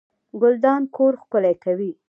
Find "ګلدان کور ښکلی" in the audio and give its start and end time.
0.41-1.53